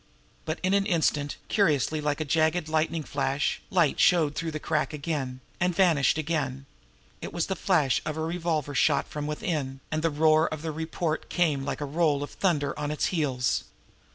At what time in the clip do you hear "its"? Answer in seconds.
12.89-13.05